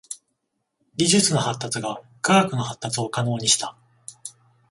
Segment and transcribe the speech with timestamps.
[0.95, 3.77] 技術の発達が科学の発達を可能にした。